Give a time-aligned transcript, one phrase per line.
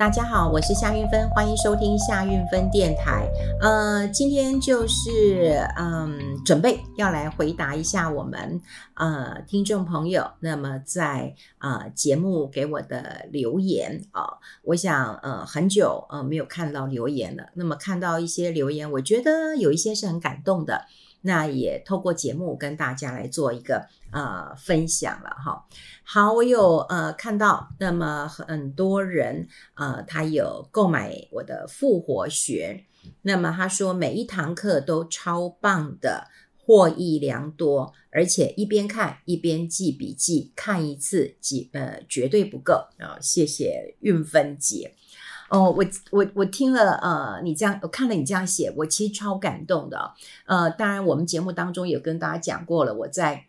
[0.00, 3.30] 大家好，我是夏运芬，欢迎收听夏运芬电台。
[3.60, 8.62] 呃，今天就是嗯，准备要来回答一下我们
[8.94, 20.86] 呃听众朋友，那么在呃节目给我的留言啊、我想呃很久呃没有看到留言了，那么看到一些留言，我觉得有一些是很感动的。
[21.22, 25.66] 那也透过节目跟大家来做一个呃分享了哈。
[26.02, 32.84] 好，我有呃看到，那么很多人呃他有购买我的复活学，
[33.22, 36.28] 那么他说每一堂课都超棒的，
[36.58, 44.94] 获益良多，而且一边看一边记笔记，看一次记呃绝对不够啊、谢谢运芬姐。
[45.50, 50.12] 哦，我我我听了，呃，你这样，我看了你这样写，我其实超感动的。
[50.46, 53.46] 呃，当然，我们节目当中有跟大家讲过了，我在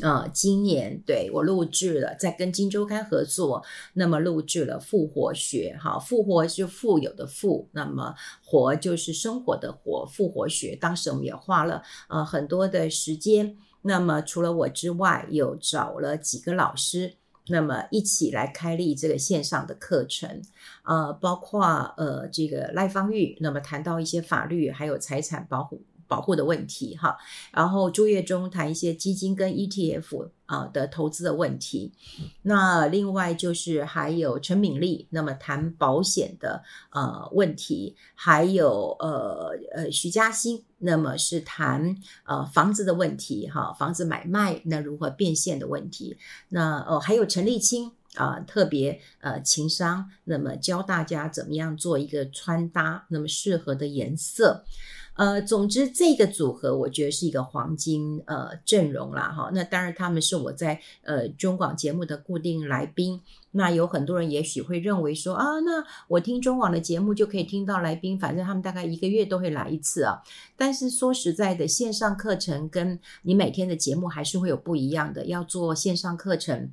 [0.00, 10.76] 呃今年对我录制了，在跟金周刊合作，那么录制了复活学，哈，复活是富有的富，那么活就是生活的活，复活学。
[10.76, 17.14] 当时我们也花了呃很多的时间，那么除了我之外，有找了几个老师。
[17.50, 20.42] 那么一起来开立这个线上的课程，
[20.84, 21.64] 呃，包括
[21.96, 25.82] 呃这个赖芳玉，那么谈到一些法律还有财产保护。
[26.08, 27.16] 保护的问题哈，
[27.52, 31.92] 然后朱月忠谈一些基金跟 ETF 啊的投资的问题，
[32.42, 46.16] 那另外就是还有陈敏丽，那么谈保险的呃问题，还有呃呃徐嘉欣，那么是谈呃房子的问题哈，房子买卖那如何变现的问题，
[46.48, 54.64] 那哦还有陈立青啊特别呃情商，那么教大家怎么样做一个穿搭，那么适合的颜色。
[55.18, 59.50] 呃，总之这个组合我觉得是一个黄金呃阵容啦哈。
[59.52, 63.20] 那当然他们是我在呃中广节目的固定来宾。
[63.50, 70.22] 那有很多人也许会认为说啊，那我听中广的节目就可以听到来宾，反正他们大概一个月都会来一次啊。
[70.56, 75.26] 但是说实在的，线上课程跟你每天的节目还是会有不一样的。
[75.26, 76.70] 要做线上课程，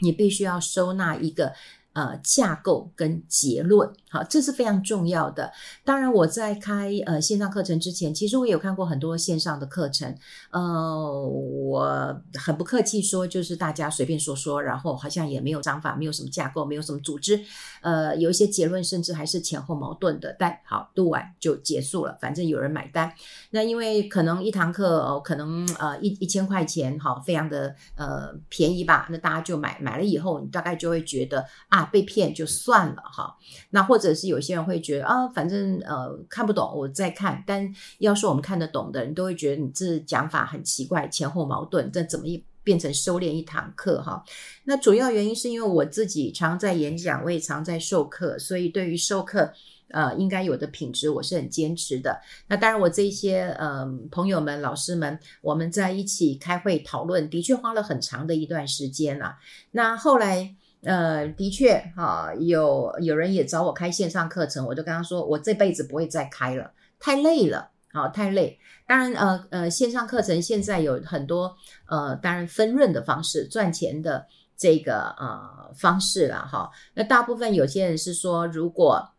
[0.00, 1.52] 你必须要收纳一个。
[1.94, 5.50] 呃，架构跟结论，好，这是非常重要的。
[5.84, 10.14] 当然，我在开呃线上课程之前，其实我有看过很多线上的课程。
[10.52, 17.40] 呃，我很不客气说，就是大家随便说说，然后好像也没有章法，没有什么架构，没有什么组织。
[17.80, 20.36] 呃，有一些结论甚至还是前后矛盾的。
[20.38, 23.12] 但好，录完就结束了，反正有人买单。
[23.50, 29.08] 那因为可能一堂课哦，可能呃一一千块钱，好，非常的呃便宜吧。
[29.10, 31.77] 那大家就买买了以后，你大概就会觉得啊。
[31.78, 33.36] 啊被骗就算了哈，
[33.70, 37.44] 那或者是有些人会觉得啊，反正呃看不懂，我再看。
[37.46, 44.24] 但要是我们看得懂的人，都会觉得你这讲法很奇怪，前后矛盾，这怎么一变成修炼一堂课哈？
[44.64, 49.52] 那主要原因是因为我自己常在演讲，我也常在授课，所以对于授课
[49.90, 52.20] 呃应该有的品质，我是很坚持的。
[52.48, 59.36] 那当然，我这些呃朋友们、老师们，我们在一起开会讨论，的确花了很长的一段时间了。
[59.70, 60.56] 那后来。
[60.82, 68.58] 呃，的确，哈，有有人也找我开线上课程，我就跟他说，我这辈子不会再开了，太累了，啊，太累。
[68.86, 71.54] 当然，呃呃，线上课程现在有很多，
[71.88, 76.70] 呃，当然分润的方式，赚钱的这个呃方式了，哈。
[76.94, 79.10] 那大部分有些人是说，如果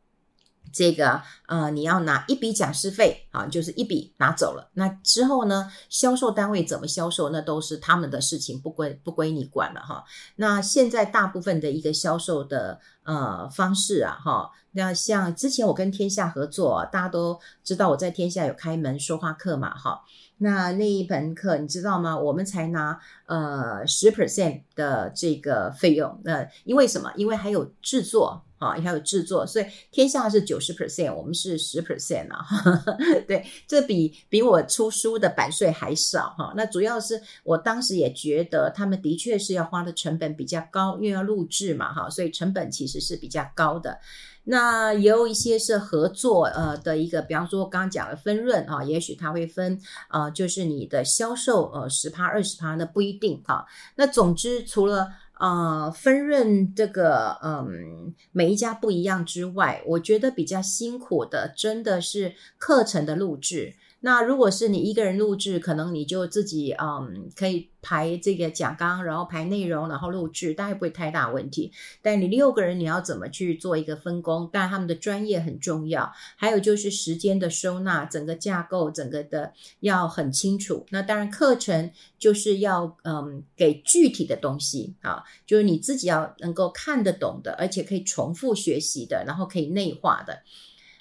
[0.71, 4.69] 这个呃，你要拿一笔讲师费啊，就是一笔拿走了。
[4.73, 10.03] 那之后呢，销售单位怎么销售，那都是他们的事情，不归不归你管了哈。
[10.35, 20.01] 那现在大部分的一个销售的呃方式啊，哈，那像之前我跟天下合作，大家都知道我在天下有开门说话课嘛，哈。
[20.41, 22.17] 那那一门课你知道吗？
[22.17, 26.21] 我们才拿呃十 percent 的这个费用。
[26.23, 27.11] 那因为什么？
[27.15, 28.45] 因为还有制作。
[28.59, 32.45] 啊，还有制作，所以天下是九十 percent，我们是十 percent 啊。
[33.25, 36.53] 对，这比比我出书的版税还少哈。
[36.55, 43.99] 那主要是我当时也觉得他们的确是要花的成本比较高，因为要录制嘛哈，所以成本其实是比较高的。
[44.43, 49.79] 那也有一些是合作呃的一个，比方说刚刚讲的分润啊，也许他会分
[50.09, 53.65] 呃，就是你的销售呃十趴二十趴，那不一定哈。
[53.95, 55.07] 那总之除了。
[55.39, 63.73] 啊，分润这个，嗯，每一家不一样之外，我觉得比较辛苦的，真的是课程的录制。
[64.01, 71.71] 那如果是你一个人录制，可能你就自己嗯可以排这个讲纲，然后排内容，然后录制，大概不会太大问题。
[72.01, 74.49] 但你六个人，你要怎么去做一个分工？
[74.53, 79.51] 但他们的专业很重要，还有就是时间的收纳，整个架构，整个的
[79.81, 80.85] 要很清楚。
[80.91, 90.39] 那当然课程就是要嗯给具体的东西啊，就是你自己要能够看得懂的，而且可以重复学习的，然后可以内化的。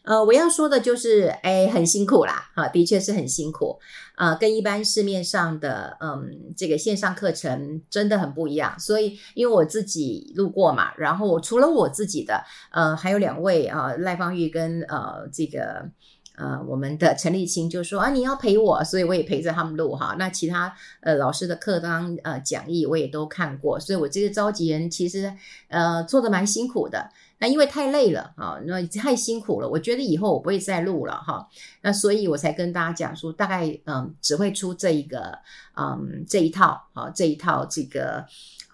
[0.08, 3.78] 呃，我要说的就是，哎，很辛苦啦，哈，的确是很辛苦，
[4.16, 8.74] 呃，跟一般市面上的，嗯，这个线上课程真的很不一样。
[8.80, 15.90] 所以，因为我自己录过嘛，然后除了我自己的，呃，还有两位啊，赖芳玉跟呃这个
[16.38, 20.16] 呃我们的陈立青就说啊，你要陪我，所以我也陪着他们录哈。
[20.18, 25.34] 那其他呃老师的课当呃讲义我也都看过，所以我这个召集人其实
[25.68, 27.10] 呃做得蛮辛苦的。
[27.38, 31.48] 那因为太累了啊，那太辛苦了，我觉得以后我不会再录了哈。
[31.82, 35.38] 那所以我才跟大家讲说，大概嗯只会出这一个
[35.76, 38.24] 嗯这一套啊这一套这个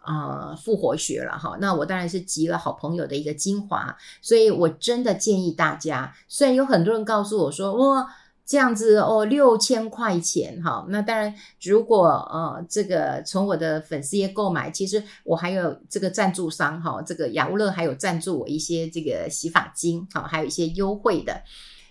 [0.06, 1.56] 呃复活学了哈。
[1.60, 8.06] 那我当然是集了好朋友的一个精华，所以我真的建议大家，虽然有很多人告诉我说我。
[8.46, 21.42] 这样子哦，六千块钱哈，那当然，如果呃这个从我的粉丝页购买，其实我还有这个赞助商哈，这个雅乌乐还有赞助我一些这个洗发精哈，还有一些优惠的。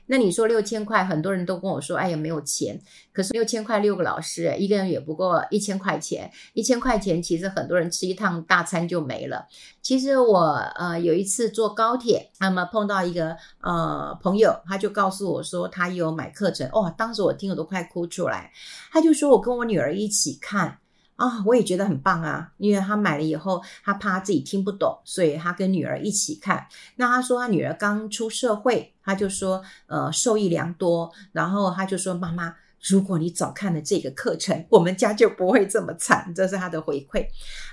[0.08, 2.80] 那你说六千块，很多人都跟我说，哎呀，没有钱。
[3.12, 6.32] 可是六千块六个老师，一个人也不过一千块钱。
[6.54, 9.48] 一千块钱，其实很多人吃一趟大餐就没了。
[9.82, 10.40] 其实我
[10.76, 18.52] 呃有一次坐高铁，那么碰到一个呃朋友，他就告诉我说他有买课程，哦，当时我听我都快哭出来。
[18.92, 20.80] 他就说我跟我女儿一起看。
[21.16, 26.68] 啊、我也觉得很棒啊，因为他买了以后，他怕他自己听不懂，所以他跟女儿一起看。
[26.98, 32.56] 那他说他女儿刚出社会，他就说呃受益良多，然后他就说妈妈。
[32.90, 36.34] 如果你早看了这个课程，我们家就不会这么惨。
[36.36, 37.26] 这是他的回馈。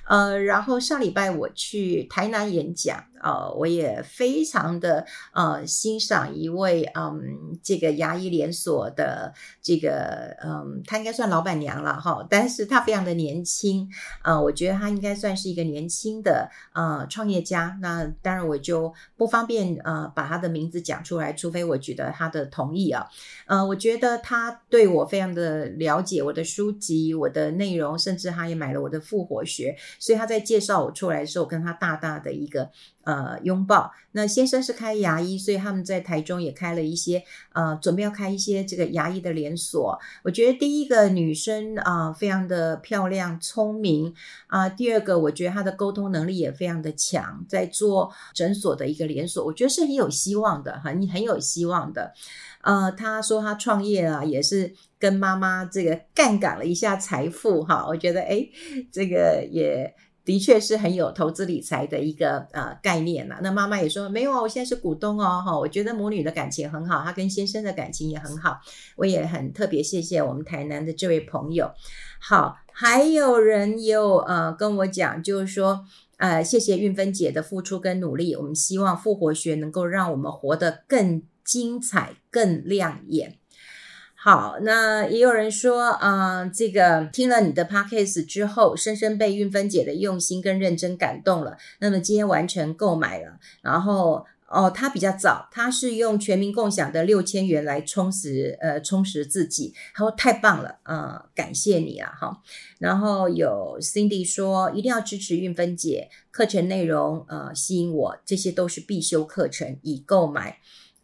[0.07, 13.87] 呃，然后上礼拜我去台南演讲，呃，我也非常的呃欣赏一位嗯这个牙医连锁的这个嗯，他应该算老板娘了哈，但是他非常的年轻，
[14.23, 17.77] 呃，我觉得他应该算是一个年轻的呃创业家。
[17.83, 23.07] 那当然我就不方便呃把他的名字讲出来，除非我取得他的同意啊。
[23.47, 25.11] 呃，我觉得他对我。
[25.11, 32.71] 非常的了解我的书籍、我的内容，甚至他也买了我的复活学，所以他在介绍我出来的时候，跟他大大的一个
[33.11, 33.91] 呃拥抱。
[34.13, 37.23] 那先生是开牙医，所以他们在台中也开了一些
[37.53, 39.97] 呃，准备要开一些这个牙医的连锁。
[40.25, 44.13] 我觉得第一个女生啊、非常的漂亮、聪明
[44.49, 52.13] 啊、第二个，我觉得她的沟通能力也非常的强，在做诊所的一个连锁，我觉得是很有希望的，很很有希望的。
[52.63, 57.87] 呃，他说他创业啊，也是跟妈妈这个杠杆了一下财富哈。
[57.87, 58.47] 我觉得哎，
[58.91, 59.95] 这个也
[60.31, 63.41] 的确是很有投资理财的一个呃概念呐。
[63.43, 65.59] 那妈妈也说没有啊，我现在是股东哦哈。
[65.59, 68.61] 我觉得母女的感情很好，她跟先生的感情也很好。
[68.95, 71.69] 我也很特别谢谢我们台南的这位朋友。
[72.21, 75.85] 好，还有人有呃跟我讲，就是说
[76.19, 78.37] 呃谢谢运芬姐的付出跟努力。
[78.37, 81.23] 我们希望复活学能够让我们活得更。
[81.43, 83.40] 精彩更亮眼。
[84.23, 91.57] 好，那也有人说，啊、呃，这个听了你的 podcast 之后，深深被韵芬姐的用心跟认真感动了。
[91.79, 99.73] 那么今天完成购买了，然后哦，他比较早，他是用全民共享的六千元来充实，呃，充实自己。
[99.95, 102.43] 他说太棒了，啊、感谢你啊，哈。
[102.79, 110.59] 然后有 Cindy 说，一定要支持韵芬姐课程内容，呃，吸引我，这些都是必修课程，已购买。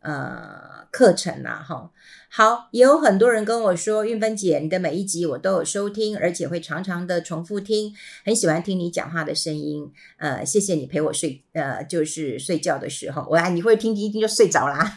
[0.06, 1.90] 呃，课程啊，哈，
[2.30, 7.92] 好，也有很多人跟我说，韵芬姐，你的每一集我都有收听，而且会常常的重复听，
[8.24, 9.92] 很喜欢听你讲话的声音。
[10.18, 14.94] 呃，谢谢你陪我睡，呃，就是睡觉的时候，我啊，你会听听一听就睡着啦。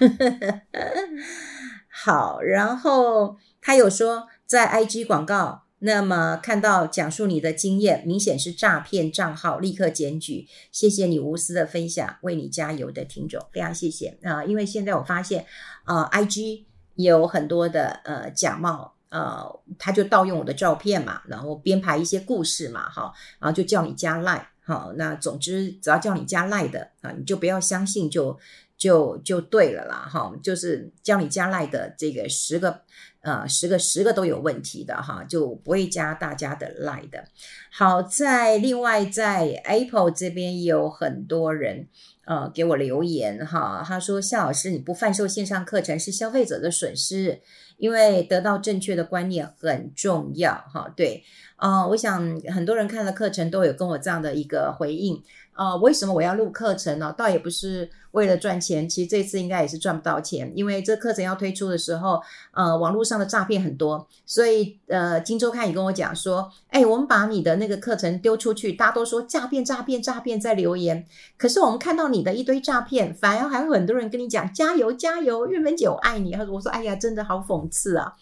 [1.90, 5.64] 好，然后他有说在 IG 广告。
[5.82, 10.46] 那么看到讲述你的经验，明显是诈骗账号，立刻检举。
[10.72, 15.46] 谢谢你无私的分享，为你加油的听众，非常谢谢啊、因为现在我发现，
[15.86, 28.38] 呃，IG 有很多的呃假冒，呃，他就盗用我的照片嘛，然后编排一些故事嘛，哈，然后就叫你加 Line，好，那总之只要叫你加 Line 的啊，你就不要相信就，
[28.78, 32.82] 就就就对了啦，哈，就是叫你加 Line 的这个十个。
[33.22, 37.26] 呃，十个十个都有问题的哈，就不会加大家的 line 的。
[37.72, 41.88] 好，在另外在 Apple 这边也有很多人
[42.26, 47.42] 呃给我留言哈，他说夏老师你不贩售线上课程是消费者的损失，
[47.80, 50.94] 因为得到正确的观念很重要哈。
[50.96, 51.24] 对，
[51.56, 55.24] 啊、我想很多人看了课程都有跟我这样的一个回应。
[55.54, 57.14] 啊、为什么我要录课程呢？
[57.18, 62.22] 倒也不是为了赚钱，其实这次应该也是赚不到钱，因为这课程要推出的时候，
[62.54, 71.06] 呃，网络上的诈骗很多，所以呃，金周刊也跟我讲说，哎，我们把你的那个课程丢出去，大家都说诈骗、诈骗、诈骗在留言，
[71.38, 76.32] 可是我们看到你的一堆诈骗，反而还有很多人跟你讲加油加油，玉门姐我爱你。
[76.32, 78.16] 他说，我说，哎呀，真的好讽次啊。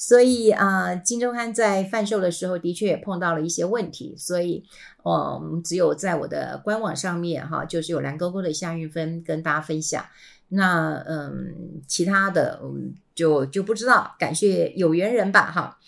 [0.00, 4.64] 所以啊，呃，今周刊在贩售的时候，的确也碰到了一些问题，所以，
[5.04, 10.04] 嗯，只有在我的官网上面哈，就是有蓝勾勾的夏运芬跟大家分享。
[10.50, 15.78] 那嗯，其他的嗯，就就不知道，感谢有缘人吧哈。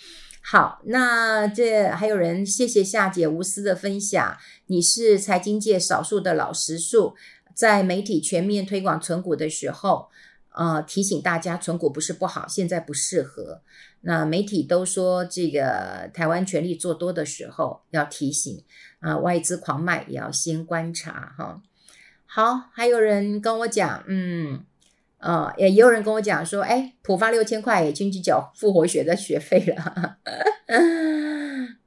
[0.43, 7.15] 好，那这还有人谢谢夏姐无私的分享，你是财经界少数的老实数，
[7.55, 10.09] 在媒体全面推广存股的时候，
[10.53, 13.63] 呃，提醒大家存股不是不好，现在不适合。
[14.03, 18.65] 那媒体都说这个台湾全力做多的时候，要提醒
[18.99, 21.63] 啊，外资狂卖也要先观察哈。
[22.27, 24.65] 好，还有人跟我讲，嗯，
[25.19, 30.19] 呃，也也有人跟我讲说，哎，浦发六千块已经去缴复活学的学费了。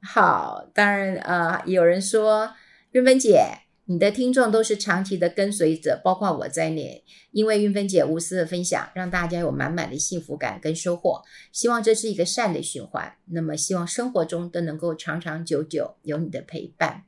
[0.02, 2.52] 好，当然呃，有人说，
[2.92, 3.63] 韵芬姐。
[3.86, 7.04] 你的听众都是长期的跟随者，包括我在内。
[7.32, 11.22] 因为韵芬姐无私的分享，让大家有满满的幸福感跟收获。
[11.52, 13.16] 希望这是一个善的循环。
[13.26, 17.02] 那么，希望生活中都能够长长久久有你的陪伴。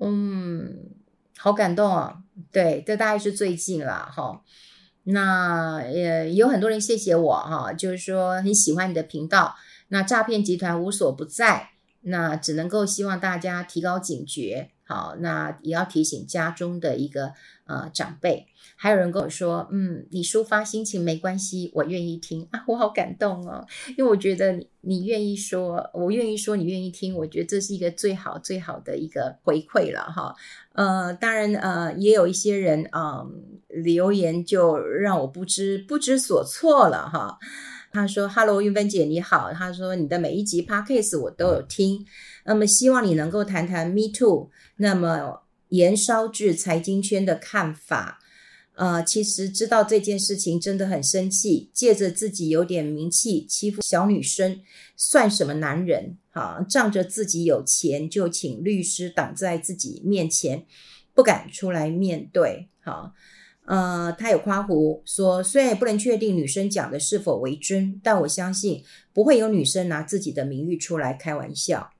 [0.00, 0.90] 嗯，
[1.36, 2.22] 好感动哦。
[2.50, 4.42] 对，这大概是最近了哈。
[5.04, 9.54] 那也有很多人谢谢我哈，就是说很喜欢你的频道。
[9.88, 14.72] 那诈骗集团无所不在，那只能够希望大家提高警觉。
[14.88, 17.32] 好，那也要提醒家中的一个
[17.66, 18.46] 呃长辈。
[18.76, 23.66] 还有人跟我说，嗯，你抒发心情没关系，我愿意听啊，我好感动哦，
[23.96, 30.34] 因为我觉得你你愿意说，我愿意说，你愿意听，我觉得这是一个最好最好的一个回馈了哈。
[30.74, 33.26] 呃，当然呃，也有一些人啊、
[33.68, 37.38] 留言就让我不知不知所措了哈。
[37.92, 42.04] 他说：“Hello，韵芬姐你好。”他说：“你的每一集 Podcast 我都有听，
[42.46, 48.20] 那么希望你能够谈谈 Me Too，那么延烧至财经圈的看法。
[48.74, 54.60] 呃，其实知道这件事情真的很生气，借着自己有点名气欺负小女生，
[54.96, 56.18] 算什么男人？
[56.30, 60.66] 哈，仗着自己有钱就请律师挡在自己面前，
[61.14, 62.68] 不敢出来面对。
[62.80, 63.14] 哈。”
[63.66, 71.90] 呃，他有夸胡说，虽然也不能确定女生讲的是否为真，但我相信不会有女生拿自己的名誉出来开玩笑。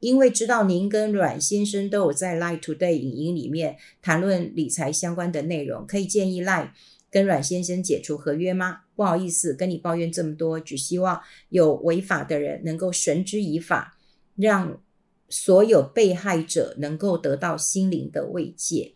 [0.00, 6.70] 因为知道您跟阮先生都有在 Line Today 影音里面谈论理财相关的内容，可以建议 Line
[7.10, 8.82] 跟阮先生解除合约吗？
[8.94, 13.96] 不好意思跟你抱怨这么多，只希望有违法的人能够绳之以法，
[14.36, 14.80] 让
[15.28, 18.94] 所有被害者能够得到心灵的慰藉。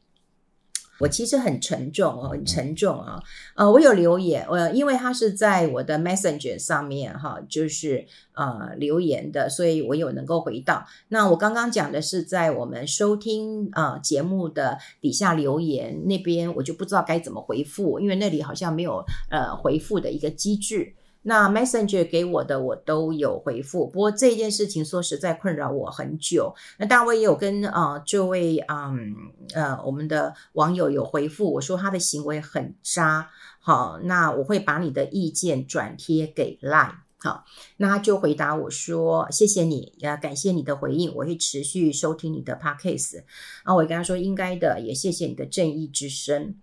[0.98, 3.20] 我其实很沉重哦，很沉重啊。
[3.54, 10.86] 呃，我有留言，呃，因为他是在我的 Messenger 上面哈，就是呃留言的，所以我有能够回到。
[11.08, 20.94] 那我刚刚讲的是在我们收听呃节目的底下留言那边，我就不知道该怎么回复，因为那里好像没有呃回复的一个机制。
[21.22, 26.54] 那 Messenger 给我的我都有回复，不过这件事情说实在困扰我很久。
[26.78, 29.14] 那当然我也有跟啊、呃、这位嗯
[29.54, 37.44] 呃我们的网友有回复，我说他的行为很渣，好，那我会把你的意见转贴给 Line，好，
[37.76, 43.22] 那他就回答我说谢谢你，也感谢你的回应，我会持续收听你的 Podcast。
[43.62, 46.56] 啊，我跟他说应该的，也谢谢你的正义之声。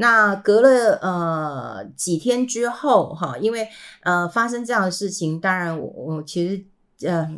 [0.00, 3.68] 那隔了呃几天之后哈，因为
[4.02, 7.28] 呃发生这样的事情，当然我我其实呃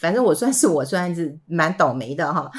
[0.00, 2.50] 反正我算是我算是蛮倒霉的哈，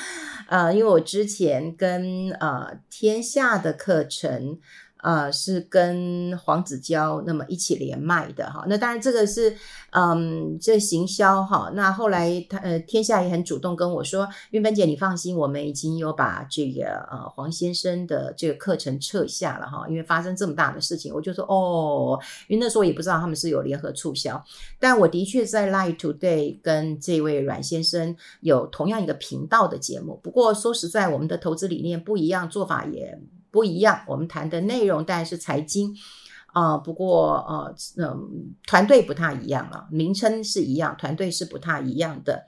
[0.48, 4.58] 呃因为我之前跟呃天下的课程。
[5.02, 9.56] 呃，是跟黄子佼那么一起连麦的哈，那当然这个是
[9.92, 11.72] 嗯，这行销哈。
[11.74, 24.44] 那后来他呃，天下也很主动跟我说，韵芬姐你放心，我们已经有把这个呃黄先生的这个课程撤下了哈，因为发生这么大的事情，我就说哦，因为那时候也不知道他们是有联合促销，
[24.80, 33.18] 但我的确在 Live Today 跟这位阮先生有同样一个频道的节目，不过说实在，我们的投资理念不一样，做法也。
[33.52, 35.96] 不一样，我们谈的内容当然是财经，
[36.48, 42.46] 啊、不过呃，嗯、团队不太一样了，名称是一样，团队是不太一样的。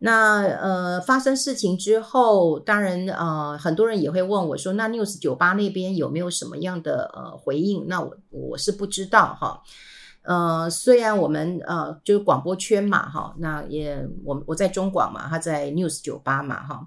[0.00, 7.88] 那呃，发生事情之后，当然呃，很多人也会问我说，那 News 酒吧那边有没有什么样的呃回应？
[7.88, 9.60] 那我我是不知道哈。
[10.22, 16.86] 呃，虽然我们呃就是广播圈嘛哈，那也我我在中广嘛，他在 News 酒吧嘛哈，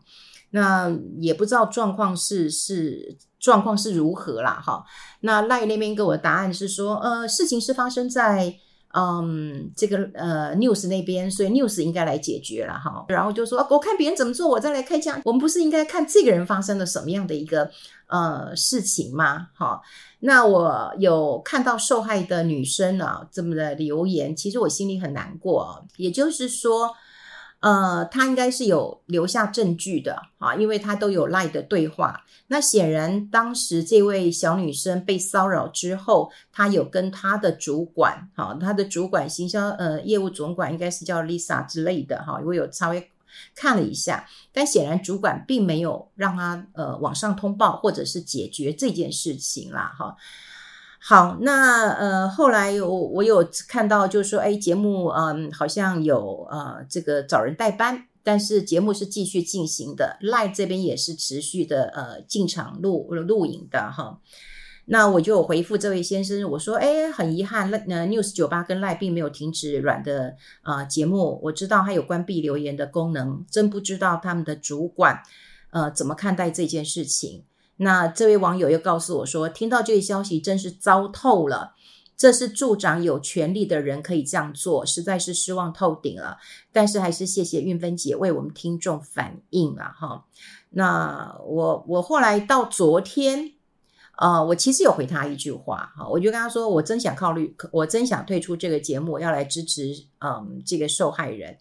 [0.51, 0.89] 那
[1.19, 4.85] 也不知道状况是是状况是如何啦哈。
[5.21, 8.55] 那赖那边给我的答案是说，呃，事情是发生在。
[8.93, 13.05] 嗯，这个呃，news 那边，所以 news 应该来解决了哈。
[13.07, 15.21] 然后就说，我看别人怎么做，我再来开枪。
[15.23, 17.71] 我们不是应该看这个人发生了什么样的一个
[18.07, 19.47] 呃事情吗？
[19.53, 19.79] 哈，
[20.19, 25.87] 那我有看到受害的女生啊这么的留言，其实我心里很难过。
[25.95, 26.93] 也就是说。
[27.61, 32.25] 呃，他应该是有留下证据的啊，因为他都有 LINE 的对话。
[32.47, 43.09] 那显然，当时这位小女生被骚扰之后，她有跟她的主管，哈，她的主管行销呃业务总管应该是叫 Lisa 之类的哈，我有稍微
[43.55, 50.17] 看了一下，但显然主管并没有让她呃往上通报或者是解决这件事情啦，哈。
[51.03, 64.19] 好，那呃，后来我我有看到，就是说，哎，节目嗯，好像有呃这个找人代班，但是节目是继续进行的，Live 这边也是持续的呃进场录录影的哈。
[64.85, 75.23] 那我就回复这位先生，我说，哎，很遗憾，那，News 酒吧跟 Live 并没有停止软的呃节目，我知道他有关闭留言的功能，真不知道他们的主管
[75.71, 77.43] 呃怎么看待这件事情。
[77.77, 81.75] 那这位网友又告诉我说，听到这个消息真是糟透了。
[82.15, 86.37] 这是助长有权力的人可以这样做，实在是失望透顶了。
[86.71, 90.25] 但是还是谢谢韵芬姐为我们听众反映啊，哈。
[90.69, 93.53] 那我我后来到昨天，
[94.19, 101.57] 呃，我其实有回他一句话，哈，我就跟他说，我真想考虑，我真想退出这个节目，要来支持，嗯，这个受害人。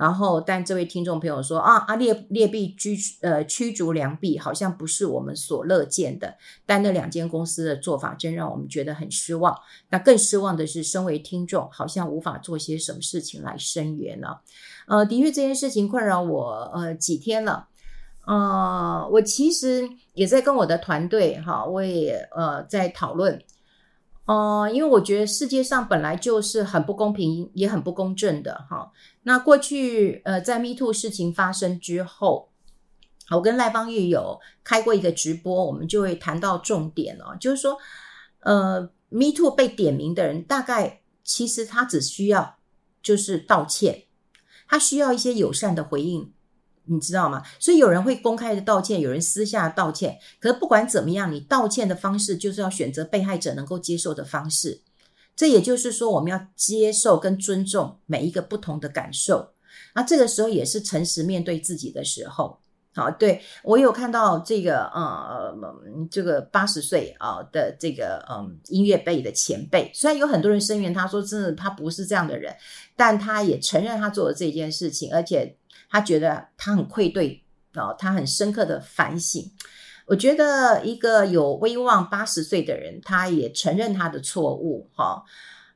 [0.00, 6.38] 然后，但这位听众朋友说啊，啊劣劣币驱呃驱逐良币，好像不是我们所乐见的。
[6.64, 9.54] 但那两间公司的做法，真让我们觉得很失望。
[9.90, 14.38] 那更失望的是，身为听众，好像无法做些什么事情来声援呢。
[14.86, 17.68] 呃，的确，这件事情困扰我呃几天了。
[18.26, 23.38] 呃，我其实也在跟我的团队哈，我也呃在讨论。
[24.30, 28.92] 呃，因为我觉得世界上本来就是很不公平，也很不公正的哈。
[29.24, 32.48] 那过去呃，在 Me Too 事情发生之后，
[33.32, 37.76] 我跟赖芳玉有开过一个直播，我们就会谈到重点哦，就是说，
[38.44, 42.56] 呃，Me Too 被点名的人，大概其实他只需要
[43.02, 44.04] 就是道歉，
[44.68, 46.32] 他需要一些友善的回应。
[46.86, 47.42] 你知道吗？
[47.58, 50.18] 所以有人会公开的道歉，有人私下道歉。
[50.38, 54.82] 可是不管怎么样，你道歉的方式就是要选择被害者能够接受的方式。
[55.36, 59.50] 这也就是说，我们要接受跟尊重每一个不同的感受。
[59.94, 62.58] 那这个时候也是诚实面对自己的时候。
[62.94, 65.54] 好，对，我有看到这个呃，
[66.10, 72.54] 这个八十岁啊的这个嗯音乐辈的前辈，虽然有很多人声援他说真的他不是这样的人，
[72.96, 75.56] 但他也承认他做了这件事情，而且。
[75.92, 77.42] 他觉得他很愧对，
[77.74, 79.50] 哦，他很深刻的反省。
[80.06, 85.24] 我觉得一个有威望八十岁的人，他也承认他的错误，哈，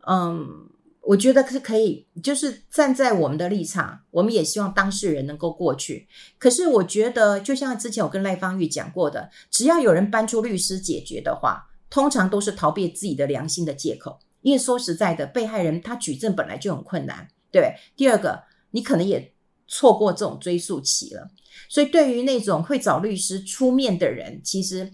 [0.07, 0.68] 嗯，
[1.07, 6.09] 我觉得是可以，就是站在我们的立场，我们也希望当事人能够过去。
[6.38, 14.19] 可是我觉得，就像之前我跟赖芳玉讲过的，只要有人搬出律师解决的话，通常都是逃避自己的良心的借口。
[14.43, 17.75] 因为说实在的，被害人他举证本来就很困难，对。
[17.97, 19.33] 第二个，你可能也。
[19.67, 21.31] 错过这种追诉期了，
[21.71, 24.93] 所以对于那种会找律师出面的人，其实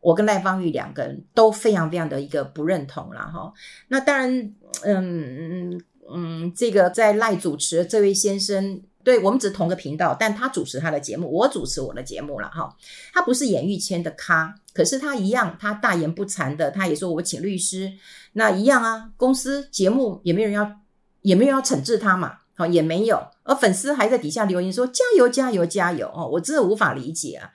[0.00, 3.52] 我跟赖芳玉两个人都非常非常的一个不认同了哈。
[3.88, 5.80] 那当然，嗯
[6.12, 12.76] 嗯，这个在赖主持这位先生，对我们只同个频道，但他主持他的节目，我主持我的节目了哈。
[13.12, 17.92] 他不是演艺圈的咖，可是他一样，他大言不惭的，他也说我请律师，
[18.32, 20.80] 那一样啊，公司节目也没有人要，
[21.22, 22.38] 也没有要惩治他嘛。
[22.54, 27.50] 好，也没有，而粉丝还在底下留言说加油加油加油哦，我真的无法理解啊！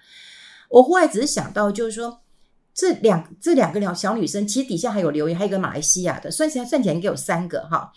[0.70, 2.20] 我后来只是想到，就是说
[2.78, 7.92] 这两这两个小女生，其实底下还有留言，还有一个马来西亚的，算起来算起来应该有三个哈。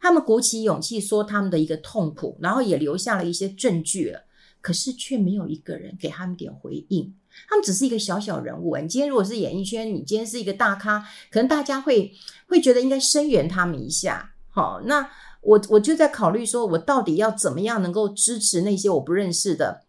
[0.00, 4.22] 他们鼓起勇气说他们的一个痛苦，然后也留下了一些证据了，
[4.60, 7.12] 可是却没有一个人给他们点回应。
[7.48, 12.12] 他们只是一个小小人物，你今天如果是演艺圈，你今天是一个大咖，可能大家会
[12.46, 14.32] 会觉得应该声援他们一下。
[14.48, 15.10] 好，那。
[15.42, 19.84] 我我就在考虑说，我到底要怎么样能够支持那些我不认识的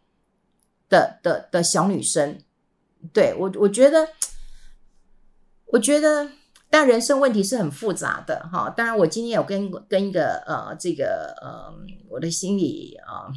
[0.88, 2.40] 的的的小女生？
[3.12, 4.08] 对，我我觉得，
[5.72, 6.28] 我觉得
[6.70, 8.70] 但人生问题是很复杂的哈。
[8.70, 11.74] 当然，我今天有跟跟一个呃这个呃
[12.10, 13.32] 我的心理啊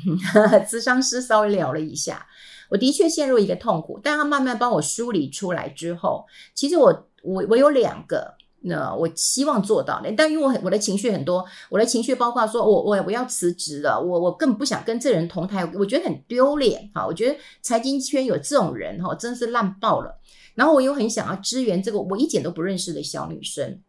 [0.67, 2.27] 咨商师稍微聊了一下，
[2.69, 8.35] 我的确陷入一个痛苦，但他慢慢帮我梳理出来之后，其实我我我有两个。
[8.67, 17.07] 那我希望做到的，但因为我我的情绪很多，我的情绪包括说我我我要辞职了，我我根本不想跟这人同台，我觉得很丢脸哈。
[17.07, 20.19] 我觉得财经圈有这种人哈，真是烂爆了。
[20.55, 23.81] 然后我又很想要支援这个我一点都不认识的小女生，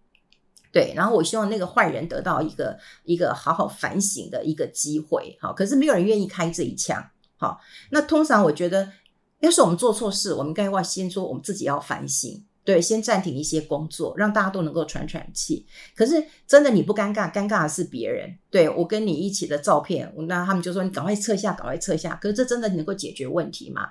[0.71, 7.03] 对，然后我希望那个坏人得到一个一个好好反省的一个机会，好，可是没有人愿意开这一枪，
[7.37, 7.59] 好，
[7.91, 8.91] 那通常我觉得，
[9.39, 12.43] 要是我们做错事，我们该要先说我们自己要反省。
[12.65, 15.63] 对，先暂停一些工作，让大家都能够喘喘气。
[15.95, 16.15] 可是
[16.47, 18.27] 真的你不尴尬，尴尬的是别人。
[18.49, 22.15] 对，我跟你一起的照片，那他们就说你赶快撤下，赶快撤下。
[22.15, 23.89] 可是这真的能够解决问题吗？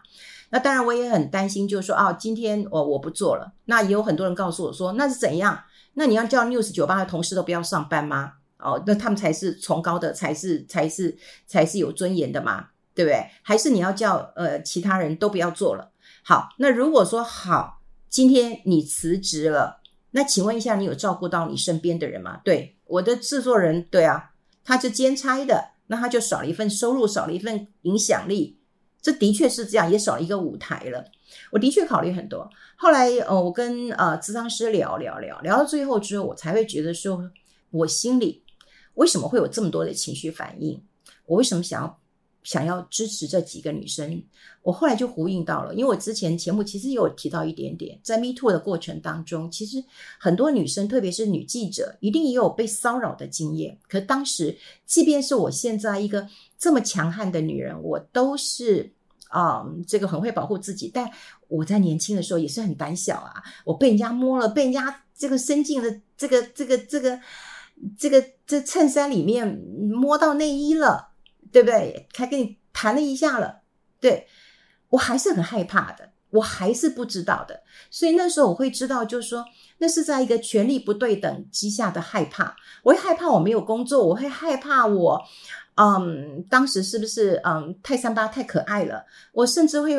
[0.54, 3.52] 那当然我也很担心，就是说啊，今天我我不做了。
[3.64, 5.64] 那也有很多人告诉我说，那是怎样？
[5.94, 8.34] 那你要叫 News 酒吧的同事都不要上班吗？
[8.58, 13.28] 哦，那他们才是崇高的，才是才是才是有尊严的嘛，对不对？
[13.42, 15.90] 还是你要叫呃其他人都不要做了？
[16.22, 17.80] 好，那如果说好。
[18.08, 19.80] 今天你辞职了，
[20.12, 22.40] 那请问一下，你有照顾到你身边的人吗？
[22.44, 24.30] 对，我的制作人，对啊，
[24.64, 28.60] 他是兼差的，那他就少了一份收入，少了一份影响力，
[29.04, 31.04] 这的确是这样，也少了一个舞台了。
[31.50, 37.30] 我的确考虑很多，后来呃，我跟呃咨商师聊聊聊，聊到最后之后，我才会觉得说，
[37.70, 38.42] 我心里
[38.94, 40.82] 为什么会有这么多的情绪反应？
[41.26, 42.00] 我为什么想要？
[42.44, 44.22] 想要支持这几个女生，
[44.62, 49.82] 我后来就呼应到了，因为我之前节目其实有提到一点点，在 Me Too 的过程当中，其实
[50.18, 53.78] 很多女生，特别是女记者，一定也有被骚扰的经验。
[53.88, 56.28] 可当时，即便是我现在一个
[56.58, 58.92] 这么强悍的女人，我都是
[59.28, 60.90] 啊、嗯，这个很会保护自己。
[60.92, 61.10] 但
[61.48, 67.18] 我在年轻的时候也是很胆小啊，我被人家摸了，被人家这个伸进了这个这个这个
[67.98, 69.48] 这个这衬衫里面
[69.90, 71.13] 摸到内衣了。
[71.54, 72.08] 对不对？
[72.12, 73.60] 还跟你谈了一下了，
[74.00, 74.26] 对，
[74.88, 77.62] 我还是很害怕的，我还是不知道的，
[77.92, 79.44] 所以那时候我会知道，就是说，
[79.78, 85.22] 那是在一个权力不对等之下的害怕，我会害怕我没有工作，我会害怕我，
[85.76, 89.96] 嗯，当时是不是嗯太三八太可爱了，我甚至会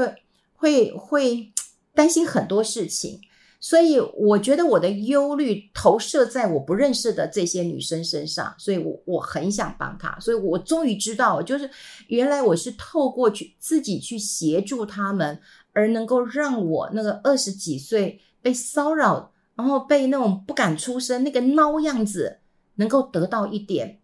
[0.55, 1.53] 会会
[1.93, 3.21] 担心很多事情。
[3.65, 11.67] 所以我觉得我的忧虑投射在我不认识的这些女生身上，所以我我很想帮她，所以我终于知道，就是
[12.05, 15.39] 原来我是透过去自己去协助她们，
[15.73, 22.41] 而能够让我那个二十几岁被骚扰，然后被那种不敢出声那个孬样子，
[22.75, 23.99] 能够得到一点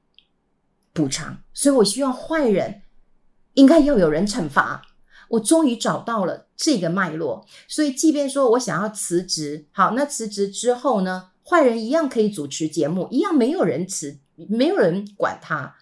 [0.91, 1.38] 补偿。
[1.54, 2.82] 所以我希望坏人
[3.54, 4.82] 应该要有人惩罚。
[5.32, 15.76] 我终于找到了这个脉络，所以即便说我想要辞职，好，那辞职之后呢，坏人一样可以主持节目，一样没有人辞，没有人管他。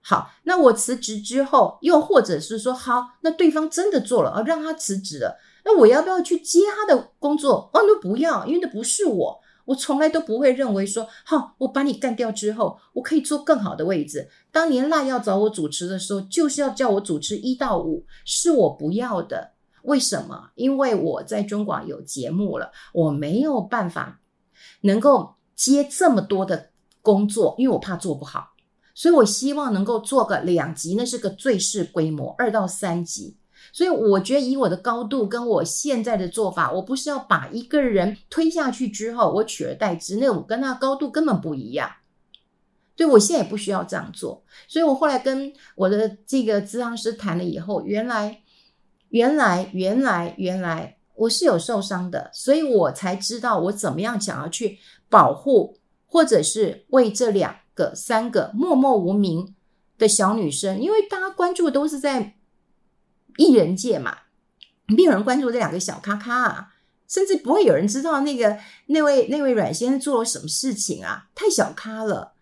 [0.00, 7.70] 好，那我辞职之后，又或者是说，好，那对方真的做了，而让他辞职了，那我要不要去接他的工作？
[7.72, 9.40] 哦，那不要，因为那不是我。
[9.68, 14.30] 我从来都不会认为说，好，我把你干掉之后，我可以坐更好的位置。
[14.50, 19.52] 当年赖要找我主持的时候，就是要叫我主持一到五，是我不要的。
[19.82, 20.48] 为什么？
[20.54, 24.20] 因为我在中广有节目了，我没有办法
[24.80, 26.70] 能够接这么多的
[27.02, 28.54] 工作，因为我怕做不好。
[28.94, 33.36] 所以我希望能够做个两集，那是个最适规模，二到三集。
[33.78, 41.88] 所以我觉得以我的高度跟我现在的做法，我不是要把一个人推下去之后，我取而代之，那我跟他高度根本不一样。
[42.96, 44.42] 对，我现在也不需要这样做。
[44.66, 48.42] 所以我后来跟我的这个咨商师谈了以后，原来，
[49.10, 59.54] 原来，原来，原来我是有受伤的，所以我才知道我怎么样想要去保护，或者是为这两个、三个默默无名
[59.96, 62.34] 的小女生，因为大家关注的都是在。
[63.38, 64.18] 艺人界嘛，
[64.88, 66.74] 没有人关注这两个小咖咖啊，
[67.06, 72.32] 甚至不会有人知道那个那位那位阮先生做了什么事情啊，太小咖了。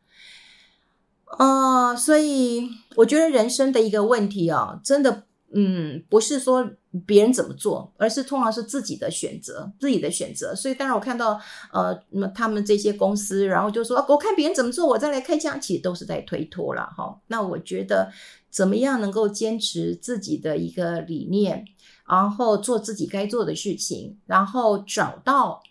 [1.38, 6.70] 哦、呃，所以我觉得人生的一个问题哦，真的，嗯，不是说
[7.04, 10.54] 别人怎么做，而是通常是自己的选择，自己的选择。
[10.54, 11.38] 所以当然我看到
[11.72, 17.20] 呃，那他们这些公司，然后就说我看别人怎么做，我再来开枪，其实都是在推脱了哈。
[17.26, 18.10] 那我觉得。
[18.56, 21.66] 怎么样能够坚持自己的一个理念，
[22.08, 25.62] 然后做自己该做的事情，然后找到，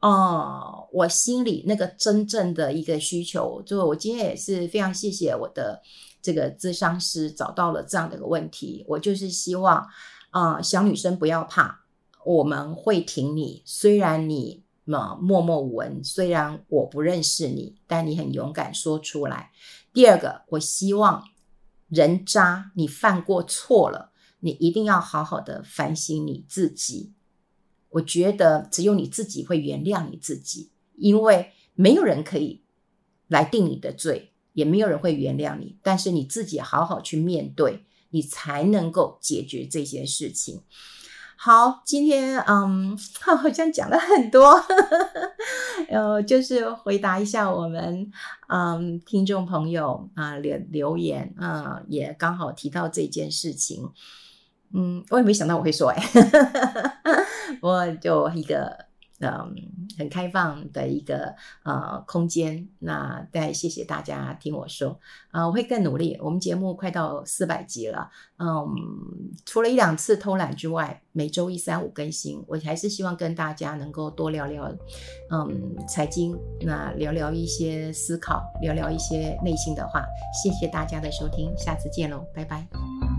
[0.00, 3.60] 呃，我心里那个真正的一个需求。
[3.66, 5.82] 就我今天也是非常谢谢我的
[6.22, 8.86] 这个咨商师找到了这样的一个问题。
[8.88, 9.86] 我就是希望，
[10.30, 11.80] 啊、小女生不要怕，
[12.24, 13.62] 我们会挺你。
[13.66, 16.02] 虽然你么默默无闻。
[16.02, 19.50] 虽然我不认识你，但你很勇敢说出来。
[19.92, 21.22] 第二个，我希望
[21.94, 27.12] 人渣，你犯过错了，你一定要好好的反省你自己。
[27.90, 32.64] 我觉得只有你自己会原谅你自己，因为没有人可以
[33.28, 35.78] 来定你的罪，也没有人会原谅你。
[35.82, 40.62] 但是你自己好好去面对，你才能够解决这些事情。
[41.44, 44.58] 好，今天嗯， 好像讲了很多，
[45.90, 48.10] 呃，就是回答一下我们
[48.48, 53.90] 嗯听众朋友啊留留言啊，也刚好提到这件事情。
[54.72, 56.02] 嗯，我也没想到我会说哎，
[57.60, 58.83] 我就一个
[59.20, 59.54] 嗯
[59.98, 62.68] 很开放的一个呃空间。
[62.80, 64.98] 那再谢谢大家听我说
[65.30, 66.16] 啊、我会更努力。
[66.20, 68.66] 我们节目快到四百集了，嗯，
[69.44, 72.44] 除了一两次偷懒之外，每周一三五更新。
[72.46, 74.72] 我还是希望跟大家能够多聊聊
[75.30, 80.04] 嗯财经，那聊聊一些思考，聊聊一些内心的话。
[80.42, 83.13] 谢谢大家的收听，下次见喽，拜拜。